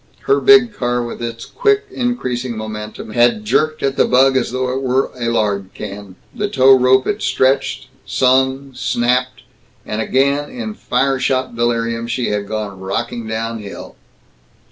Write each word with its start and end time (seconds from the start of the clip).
Her 0.21 0.39
big 0.39 0.73
car, 0.73 1.03
with 1.03 1.21
its 1.21 1.45
quick 1.45 1.85
increasing 1.91 2.57
momentum, 2.57 3.11
had 3.11 3.45
jerked 3.45 3.83
at 3.83 3.97
the 3.97 4.05
bug 4.07 4.35
as 4.35 4.49
though 4.51 4.69
it 4.73 4.81
were 4.81 5.11
a 5.15 5.25
lard 5.29 5.69
can. 5.75 6.15
The 6.33 6.49
tow 6.49 6.73
rope 6.73 7.05
had 7.05 7.21
stretched, 7.21 7.87
sung, 8.03 8.71
snapped, 8.73 9.43
and 9.85 10.01
again, 10.01 10.49
in 10.49 10.73
fire 10.73 11.19
shot 11.19 11.55
delirium, 11.55 12.07
she 12.07 12.29
had 12.29 12.47
gone 12.47 12.79
rocking 12.79 13.27
down 13.27 13.59
hill. 13.59 13.95